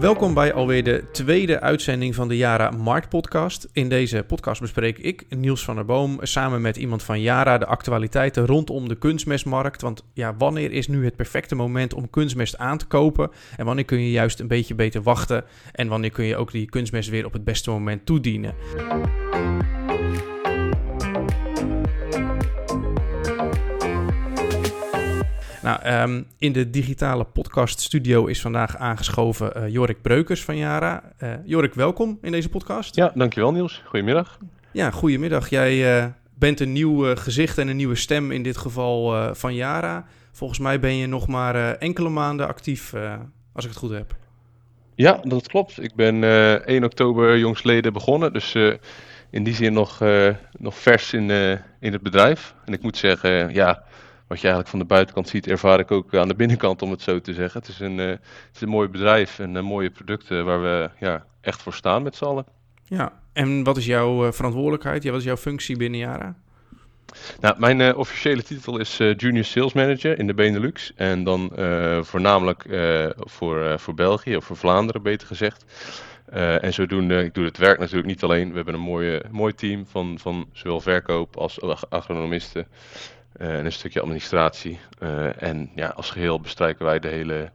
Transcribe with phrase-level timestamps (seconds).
[0.00, 3.68] Welkom bij alweer de tweede uitzending van de Yara Markt Podcast.
[3.72, 7.66] In deze podcast bespreek ik, Niels van der Boom, samen met iemand van Yara de
[7.66, 9.82] actualiteiten rondom de kunstmestmarkt.
[9.82, 13.30] Want ja, wanneer is nu het perfecte moment om kunstmest aan te kopen?
[13.56, 15.44] En wanneer kun je juist een beetje beter wachten?
[15.72, 18.54] En wanneer kun je ook die kunstmest weer op het beste moment toedienen?
[25.68, 31.02] Nou, ehm, in de digitale podcast studio is vandaag aangeschoven uh, Jorik Breukers van Yara.
[31.22, 32.94] Uh, Jorik, welkom in deze podcast.
[32.94, 33.82] Ja, dankjewel Niels.
[33.84, 34.38] Goedemiddag.
[34.72, 35.48] Ja, goedemiddag.
[35.48, 40.06] Jij uh, bent een nieuw gezicht en een nieuwe stem in dit geval van Yara.
[40.32, 42.94] Volgens mij ben je nog maar enkele maanden actief,
[43.52, 44.16] als ik het goed heb.
[44.94, 45.82] Ja, dat klopt.
[45.82, 46.22] Ik ben
[46.64, 48.54] 1 oktober jongsleden begonnen, dus
[49.30, 50.00] in die zin nog,
[50.58, 51.30] nog vers in,
[51.80, 52.54] in het bedrijf.
[52.64, 53.86] En ik moet zeggen, ja
[54.28, 57.02] wat je eigenlijk van de buitenkant ziet, ervaar ik ook aan de binnenkant, om het
[57.02, 57.60] zo te zeggen.
[57.60, 58.20] Het is een, uh, het
[58.54, 62.16] is een mooi bedrijf en uh, mooie producten waar we ja, echt voor staan met
[62.16, 62.46] z'n allen.
[62.84, 65.02] Ja, en wat is jouw uh, verantwoordelijkheid?
[65.02, 66.36] Ja, wat is jouw functie binnen Yara?
[67.40, 70.92] Nou, mijn officiële titel is Junior Sales Manager in de Benelux.
[70.94, 71.50] En dan
[72.04, 72.64] voornamelijk
[73.16, 75.64] voor, voor België, of voor Vlaanderen beter gezegd.
[76.60, 78.48] en zodoende, ik doe het werk natuurlijk niet alleen.
[78.48, 82.66] We hebben een mooie, mooi team van, van zowel verkoop als agronomisten.
[83.38, 84.78] Eh, en een stukje administratie.
[84.98, 87.50] Eh, en ja, als geheel bestrijken wij de hele,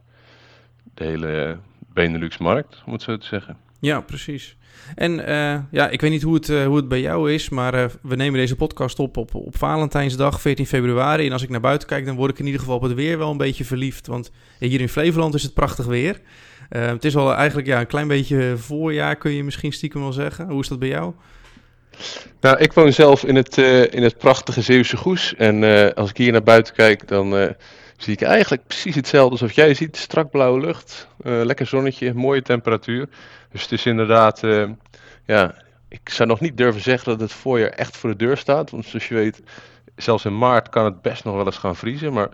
[0.94, 1.58] de hele
[1.92, 3.56] Benelux-markt, om het zo te zeggen.
[3.80, 4.56] Ja, precies.
[4.94, 8.16] En uh, ja, ik weet niet hoe het, hoe het bij jou is, maar we
[8.16, 11.26] nemen deze podcast op, op op Valentijnsdag, 14 februari.
[11.26, 13.18] En als ik naar buiten kijk, dan word ik in ieder geval op het weer
[13.18, 14.06] wel een beetje verliefd.
[14.06, 16.20] Want hier in Flevoland is het prachtig weer.
[16.68, 20.48] het is al eigenlijk ja, een klein beetje voorjaar, kun je misschien stiekem wel zeggen.
[20.48, 21.14] Hoe is dat bij jou?
[22.40, 25.34] Nou, ik woon zelf in het, uh, in het prachtige Zeeuwse Goes.
[25.34, 27.46] En uh, als ik hier naar buiten kijk, dan uh,
[27.96, 29.96] zie ik eigenlijk precies hetzelfde alsof jij ziet.
[29.96, 33.08] Strak blauwe lucht, lekker zonnetje, mooie temperatuur.
[33.52, 34.42] Dus het is inderdaad,
[35.26, 35.54] ja,
[35.88, 38.70] ik zou nog niet durven zeggen dat het voorjaar echt voor de deur staat.
[38.70, 39.42] Want zoals je weet,
[39.96, 42.12] zelfs in maart kan het best nog wel eens gaan vriezen.
[42.12, 42.28] Maar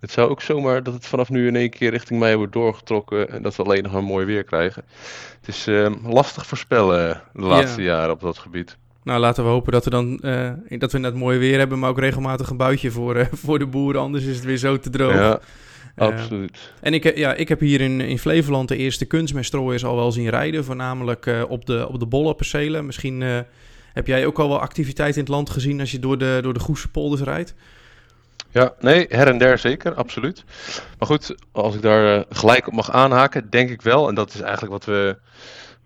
[0.00, 3.30] het zou ook zomaar dat het vanaf nu in één keer richting mei wordt doorgetrokken.
[3.30, 4.84] En dat we alleen nog maar mooi weer krijgen.
[5.40, 5.66] Het is
[6.02, 7.86] lastig voorspellen de laatste ja.
[7.86, 8.76] jaren op dat gebied.
[9.06, 11.90] Nou, laten we hopen dat we dan uh, dat we net mooi weer hebben, maar
[11.90, 14.00] ook regelmatig een buitje voor, uh, voor de boeren.
[14.00, 15.14] Anders is het weer zo te droog.
[15.14, 15.40] Ja,
[15.98, 16.72] uh, absoluut.
[16.80, 20.28] En ik, ja, ik heb hier in, in Flevoland de eerste kunstmeststrooiers al wel zien
[20.28, 20.64] rijden.
[20.64, 22.86] Voornamelijk op de, op de bollenpercelen.
[22.86, 23.22] Misschien
[23.92, 26.54] heb jij ook al wel activiteit in het land gezien als je door de, door
[26.54, 27.54] de Goese polders rijdt?
[28.50, 30.44] Ja, nee, her en der zeker, absoluut.
[30.98, 34.40] Maar goed, als ik daar gelijk op mag aanhaken, denk ik wel, en dat is
[34.40, 35.16] eigenlijk wat we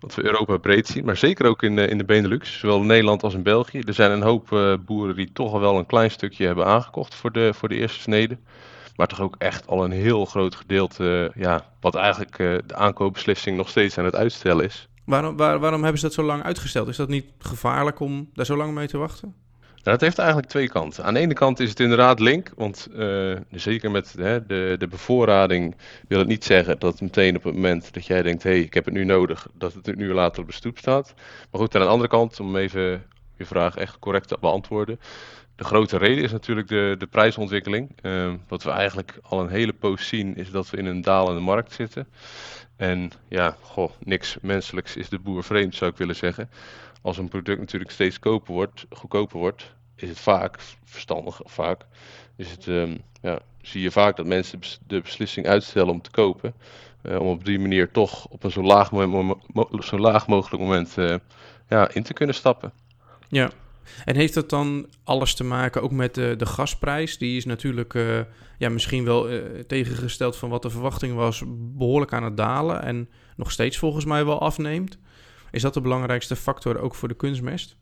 [0.01, 3.23] wat we Europa breed zien, maar zeker ook in, in de Benelux, zowel in Nederland
[3.23, 3.79] als in België.
[3.79, 7.31] Er zijn een hoop uh, boeren die toch wel een klein stukje hebben aangekocht voor
[7.31, 8.37] de, voor de eerste snede.
[8.95, 13.57] Maar toch ook echt al een heel groot gedeelte, uh, ja, wat eigenlijk de aankoopbeslissing
[13.57, 14.87] nog steeds aan het uitstellen is.
[15.05, 16.87] Waarom, waar, waarom hebben ze dat zo lang uitgesteld?
[16.87, 19.35] Is dat niet gevaarlijk om daar zo lang mee te wachten?
[19.83, 21.03] Nou, dat heeft eigenlijk twee kanten.
[21.03, 24.87] Aan de ene kant is het inderdaad link, want uh, zeker met hè, de, de
[24.87, 25.75] bevoorrading
[26.07, 28.73] wil het niet zeggen dat meteen op het moment dat jij denkt, hé, hey, ik
[28.73, 31.13] heb het nu nodig, dat het nu later op de stoep staat.
[31.51, 33.03] Maar goed, aan de andere kant, om even
[33.37, 34.99] je vraag echt correct te beantwoorden.
[35.55, 37.95] De grote reden is natuurlijk de, de prijsontwikkeling.
[38.01, 41.41] Uh, wat we eigenlijk al een hele poos zien, is dat we in een dalende
[41.41, 42.07] markt zitten.
[42.75, 46.49] En ja, goh, niks menselijks is de boer vreemd, zou ik willen zeggen
[47.01, 51.85] als een product natuurlijk steeds goedkoper wordt, goedkoper wordt, is het vaak verstandig, vaak
[52.35, 56.53] is het, um, ja, zie je vaak dat mensen de beslissing uitstellen om te kopen.
[57.03, 58.89] Uh, om op die manier toch op een zo laag,
[59.79, 61.15] zo laag mogelijk moment uh,
[61.69, 62.71] ja, in te kunnen stappen.
[63.27, 63.51] Ja,
[64.05, 67.17] en heeft dat dan alles te maken ook met de, de gasprijs?
[67.17, 68.19] Die is natuurlijk uh,
[68.57, 69.27] ja, misschien wel
[69.67, 72.83] tegengesteld van wat de verwachting was, behoorlijk aan het dalen.
[72.83, 74.97] En nog steeds volgens mij wel afneemt.
[75.51, 77.77] Is dat de belangrijkste factor ook voor de kunstmest?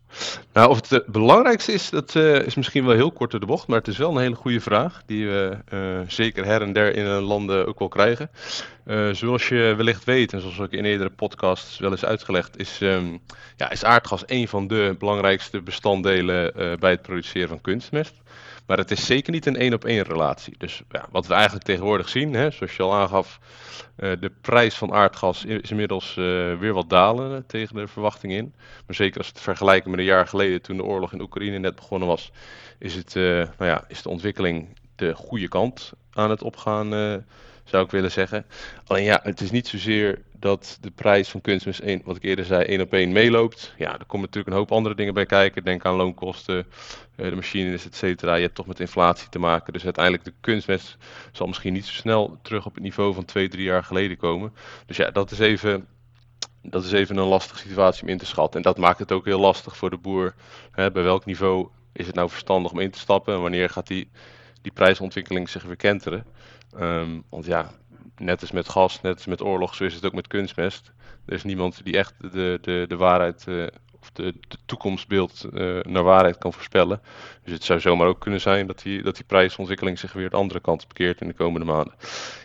[0.53, 3.45] Nou, of het de belangrijkste is, dat uh, is misschien wel heel kort door de
[3.45, 6.73] bocht, maar het is wel een hele goede vraag die we uh, zeker her en
[6.73, 8.29] der in landen ook wel krijgen.
[8.85, 12.79] Uh, zoals je wellicht weet, en zoals ik in eerdere podcasts wel eens uitgelegd, is,
[12.81, 13.19] um,
[13.55, 18.13] ja, is aardgas een van de belangrijkste bestanddelen bij het produceren van kunstmest.
[18.69, 20.55] Maar het is zeker niet een één op één relatie.
[20.57, 23.39] Dus ja, wat we eigenlijk tegenwoordig zien, hè, zoals je al aangaf,
[23.97, 26.25] uh, de prijs van aardgas is inmiddels uh,
[26.59, 28.53] weer wat dalen tegen de verwachting in.
[28.85, 31.57] Maar zeker als we het vergelijken met een jaar geleden toen de oorlog in Oekraïne
[31.57, 32.31] net begonnen was,
[32.77, 37.23] is, het, uh, nou ja, is de ontwikkeling de goede kant aan het opgaan
[37.69, 38.45] zou ik willen zeggen.
[38.85, 42.63] Alleen ja, het is niet zozeer dat de prijs van kunstmest, wat ik eerder zei,
[42.63, 43.73] één op één meeloopt.
[43.77, 45.63] Ja, er komen natuurlijk een hoop andere dingen bij kijken.
[45.63, 46.65] Denk aan loonkosten,
[47.15, 48.35] de machines, et cetera.
[48.35, 49.73] Je hebt toch met inflatie te maken.
[49.73, 50.97] Dus uiteindelijk de kunstmest
[51.31, 54.53] zal misschien niet zo snel terug op het niveau van twee, drie jaar geleden komen.
[54.85, 55.87] Dus ja, dat is even
[56.69, 58.55] dat is even een lastige situatie om in te schatten.
[58.55, 60.33] En dat maakt het ook heel lastig voor de boer.
[60.71, 63.33] Hè, bij welk niveau is het nou verstandig om in te stappen?
[63.33, 64.09] En wanneer gaat die,
[64.61, 66.25] die prijsontwikkeling zich weer kenteren?
[66.79, 67.71] Um, want ja,
[68.17, 70.91] net als met gas, net als met oorlog, zo is het ook met kunstmest.
[71.25, 73.67] Er is niemand die echt de, de, de waarheid uh,
[73.99, 77.01] of de, de toekomstbeeld uh, naar waarheid kan voorspellen.
[77.43, 80.35] Dus het zou zomaar ook kunnen zijn dat die, dat die prijsontwikkeling zich weer de
[80.35, 81.93] andere kant bekeert in de komende maanden.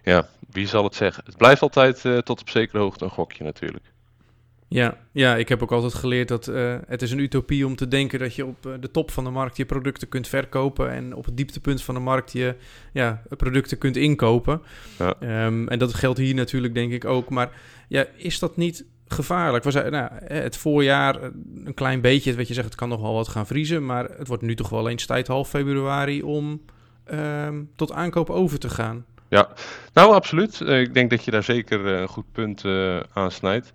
[0.03, 1.25] Ja, wie zal het zeggen?
[1.27, 3.93] Het blijft altijd uh, tot op zekere hoogte een gokje natuurlijk.
[4.69, 7.89] Ja, ja, ik heb ook altijd geleerd dat uh, het is een utopie om te
[7.89, 11.15] denken dat je op uh, de top van de markt je producten kunt verkopen en
[11.15, 12.55] op het dieptepunt van de markt je
[12.93, 14.63] ja, producten kunt inkopen.
[14.99, 15.47] Ja.
[15.47, 17.29] Um, en dat geldt hier natuurlijk denk ik ook.
[17.29, 17.51] Maar
[17.89, 19.65] ja, is dat niet gevaarlijk?
[19.65, 21.23] We zijn, nou, het voorjaar
[21.65, 24.29] een klein beetje, wat je zegt, het kan nog wel wat gaan vriezen, maar het
[24.29, 26.63] wordt nu toch wel eens tijd half februari om
[27.13, 29.05] um, tot aankoop over te gaan.
[29.29, 29.49] Ja,
[29.93, 30.61] nou absoluut.
[30.61, 32.65] Uh, ik denk dat je daar zeker een goed punt
[33.13, 33.73] aan snijdt.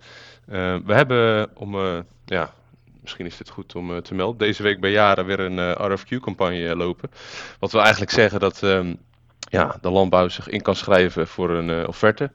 [0.50, 2.52] Uh, we hebben om, uh, ja,
[3.00, 6.76] misschien is dit goed om uh, te melden, deze week bij Jaren weer een RFQ-campagne
[6.76, 7.10] lopen.
[7.58, 8.98] Wat wil eigenlijk zeggen dat um,
[9.38, 12.30] ja, de landbouw zich in kan schrijven voor een offerte.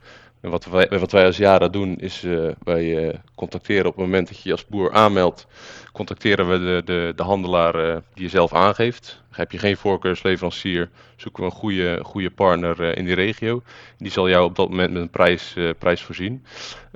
[0.45, 4.06] En wat wij, wat wij als Jara doen is, uh, wij uh, contacteren op het
[4.06, 5.47] moment dat je je als boer aanmeldt,
[5.94, 9.24] contacteren we de, de, de handelaar uh, die je zelf aangeeft.
[9.31, 13.62] Heb je geen voorkeursleverancier, zoeken we een goede, goede partner in die regio.
[13.97, 16.45] Die zal jou op dat moment met een prijs, prijs voorzien.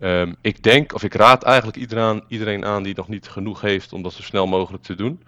[0.03, 3.93] Um, ik denk, of ik raad eigenlijk iedereen, iedereen aan die nog niet genoeg heeft
[3.93, 5.23] om dat zo snel mogelijk te doen.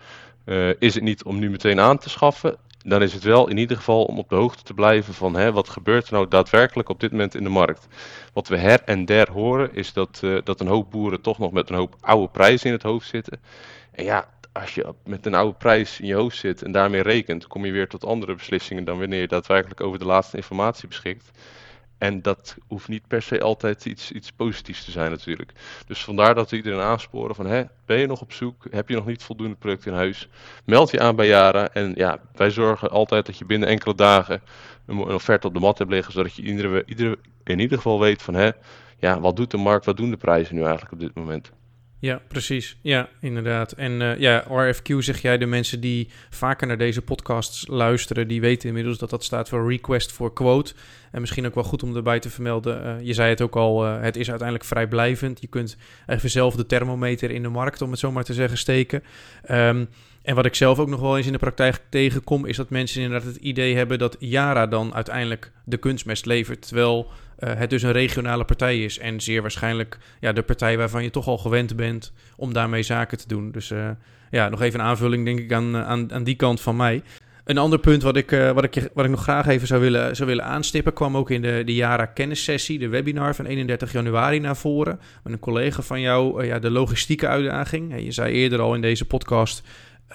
[0.80, 2.58] is het niet om nu meteen aan te schaffen?
[2.84, 5.52] Dan is het wel in ieder geval om op de hoogte te blijven van hè,
[5.52, 7.88] wat gebeurt er nou daadwerkelijk op dit moment in de markt.
[8.34, 11.52] Wat we her en der horen is dat, uh, dat een hoop boeren toch nog
[11.52, 13.42] met een hoop oude prijzen in het hoofd zitten.
[13.92, 17.48] En ja, als je met een oude prijs in je hoofd zit en daarmee rekent,
[17.48, 21.32] kom je weer tot andere beslissingen dan wanneer je daadwerkelijk over de laatste informatie beschikt.
[22.02, 25.52] En dat hoeft niet per se altijd iets, iets positiefs te zijn natuurlijk.
[25.88, 28.66] Dus vandaar dat we iedereen aansporen van, hè, ben je nog op zoek?
[28.70, 30.30] Heb je nog niet voldoende producten in huis?
[30.66, 31.70] Meld je aan bij Jara.
[31.70, 34.42] En ja, wij zorgen altijd dat je binnen enkele dagen
[34.86, 36.14] een, offerte op de mat hebt liggen.
[36.14, 38.50] Zodat je iedere, iedere, in ieder geval weet van, hè,
[38.98, 39.86] ja, wat doet de markt?
[39.86, 41.52] Wat doen de prijzen nu eigenlijk op dit moment?
[42.02, 42.78] Ja, precies.
[42.82, 43.72] Ja, inderdaad.
[43.72, 48.42] En uh, ja, RFQ zeg jij, de mensen die vaker naar deze podcasts luisteren, die
[48.42, 50.74] weten inmiddels dat dat staat voor Request for Quote.
[51.12, 53.86] En misschien ook wel goed om erbij te vermelden, uh, je zei het ook al,
[53.86, 55.42] uh, het is uiteindelijk vrijblijvend.
[55.42, 55.78] Je kunt
[56.08, 59.04] even zelf de thermometer in de markt, om het zo maar te zeggen, steken.
[59.52, 59.90] Um,
[60.24, 63.02] en wat ik zelf ook nog wel eens in de praktijk tegenkom, is dat mensen
[63.02, 66.68] inderdaad het idee hebben dat Yara dan uiteindelijk de kunstmest levert.
[66.68, 67.08] Terwijl
[67.40, 69.00] uh, het dus een regionale partij is.
[69.00, 73.18] En zeer waarschijnlijk ja, de partij waarvan je toch al gewend bent om daarmee zaken
[73.18, 73.52] te doen.
[73.52, 73.90] Dus uh,
[74.32, 77.04] ja, nog even een aanvulling denk ik aan, aan, aan die kant van mij.
[77.44, 80.30] Een ander punt wat ik, wat ik, wat ik nog graag even zou willen, zou
[80.30, 84.58] willen aanstippen, kwam ook in de, de Jara kennissessie, de webinar van 31 januari naar
[84.58, 85.00] voren.
[85.24, 88.04] Met een collega van jou, ja, de logistieke uitdaging.
[88.04, 89.64] Je zei eerder al in deze podcast,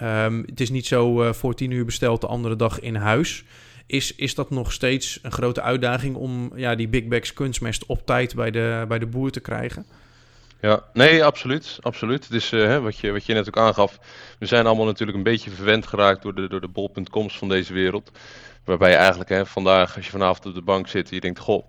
[0.03, 3.45] um, het is niet zo uh, voor 10 uur besteld de andere dag in huis.
[3.87, 8.07] Is, is dat nog steeds een grote uitdaging om ja, die big bags kunstmest op
[8.07, 9.87] tijd bij de, bij de boer te krijgen?
[10.61, 11.79] Ja, nee, absoluut.
[11.81, 12.25] absoluut.
[12.25, 13.99] Het is uh, wat, je, wat je net ook aangaf.
[14.39, 17.73] We zijn allemaal natuurlijk een beetje verwend geraakt door de, door de bol.coms van deze
[17.73, 18.11] wereld.
[18.65, 21.65] Waarbij je eigenlijk hè, vandaag, als je vanavond op de bank zit, je denkt: Goh,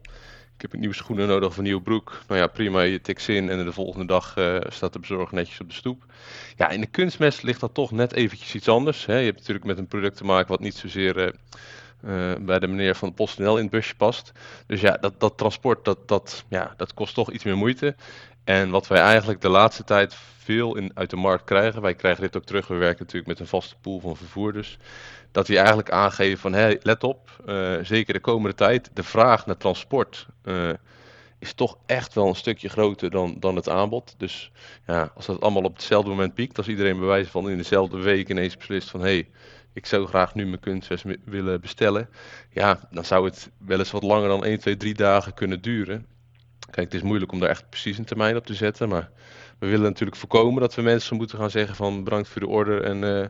[0.58, 2.22] ik heb nieuwe schoenen nodig of een nieuwe broek.
[2.28, 5.60] Nou ja, prima, je tikt in en de volgende dag uh, staat de bezorger netjes
[5.60, 6.06] op de stoep.
[6.56, 9.06] Ja, in de kunstmest ligt dat toch net eventjes iets anders.
[9.06, 9.18] Hè.
[9.18, 11.18] Je hebt natuurlijk met een product te maken wat niet zozeer...
[11.18, 11.28] Uh,
[12.06, 14.32] uh, bij de meneer van PostNL in het busje past.
[14.68, 17.96] Dus ja, dat, dat transport, dat, dat, ja, dat kost toch iets meer moeite.
[18.48, 22.22] En wat wij eigenlijk de laatste tijd veel in, uit de markt krijgen, wij krijgen
[22.22, 24.78] dit ook terug, we werken natuurlijk met een vaste pool van vervoerders,
[25.32, 29.46] dat die eigenlijk aangeven van, hey, let op, uh, zeker de komende tijd, de vraag
[29.46, 30.70] naar transport uh,
[31.40, 34.16] is toch echt wel een stukje groter dan, dan het aanbod.
[34.18, 34.52] Dus
[34.86, 38.30] ja, als dat allemaal op hetzelfde moment piekt, als iedereen bewijs van in dezelfde week
[38.30, 39.30] ineens beslist van, hé, hey,
[39.74, 42.10] ik zou graag nu mijn kunstwest willen bestellen.
[42.50, 46.06] Ja, dan zou het wel eens wat langer dan 1, 2, 3 dagen kunnen duren.
[46.78, 48.90] Kijk, het is moeilijk om daar echt precies een termijn op te zetten.
[48.90, 49.10] Maar
[49.60, 52.84] we willen natuurlijk voorkomen dat we mensen moeten gaan zeggen van bedankt voor de order.
[52.84, 53.26] En uh,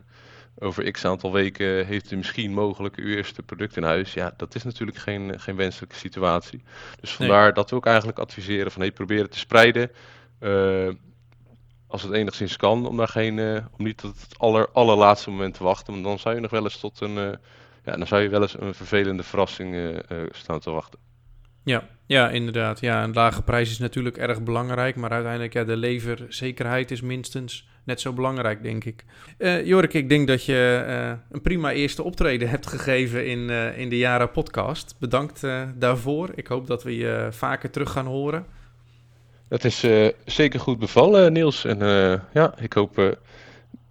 [0.58, 4.14] over x aantal weken heeft u misschien mogelijk uw eerste product in huis.
[4.14, 6.62] Ja, dat is natuurlijk geen, geen wenselijke situatie.
[7.00, 7.52] Dus vandaar nee.
[7.52, 9.90] dat we ook eigenlijk adviseren van hey, probeer het te spreiden.
[10.40, 10.88] Uh,
[11.86, 15.54] als het enigszins kan, om daar geen, uh, om niet tot het aller, allerlaatste moment
[15.54, 15.92] te wachten.
[15.92, 17.38] Want dan zou je nog wel eens tot een,
[17.84, 20.00] ja, dan zou je wel eens een vervelende verrassing
[20.30, 21.07] staan te wachten.
[21.68, 22.80] Ja, ja, inderdaad.
[22.80, 27.68] Ja, een lage prijs is natuurlijk erg belangrijk, maar uiteindelijk ja, de leverzekerheid is minstens
[27.84, 29.04] net zo belangrijk, denk ik.
[29.38, 33.78] Uh, Jorik, ik denk dat je uh, een prima eerste optreden hebt gegeven in, uh,
[33.78, 34.94] in de Jara podcast.
[34.98, 36.30] Bedankt daarvoor.
[36.34, 38.46] Ik hoop dat we je vaker terug gaan horen.
[39.48, 39.84] Dat is
[40.24, 41.64] zeker goed bevallen, Niels.
[41.64, 41.78] En
[42.32, 43.18] ja, ik hoop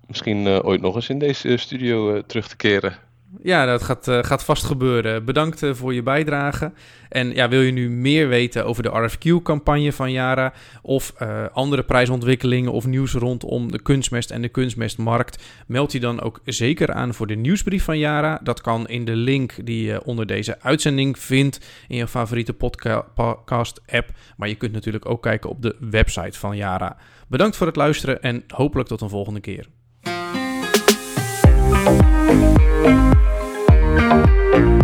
[0.08, 2.98] misschien ooit nog eens in deze studio terug te keren.
[3.44, 5.26] Ja, dat gaat, eh, gaat vast gebeuren.
[5.26, 6.72] Bedankt eh, voor je bijdrage.
[7.10, 11.84] En ja, wil je nu meer weten over de RFQ-campagne van Jara of eh, andere
[11.84, 17.14] prijsontwikkelingen of nieuws rondom de kunstmest en de kunstmestmarkt, meld je dan ook zeker aan
[17.14, 18.40] voor de nieuwsbrief van Jara.
[18.44, 24.10] Dat kan in de link die je onder deze uitzending vindt in je favoriete podcast-app.
[24.38, 26.98] Maar je kunt natuurlijk ook kijken op de website van Jara.
[27.28, 29.68] Bedankt voor het luisteren en hopelijk tot een volgende keer.
[33.98, 34.77] Música